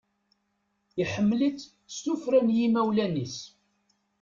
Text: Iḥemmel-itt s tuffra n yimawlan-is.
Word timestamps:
Iḥemmel-itt 1.01 1.69
s 1.93 1.95
tuffra 2.03 2.39
n 2.41 2.55
yimawlan-is. 2.57 3.37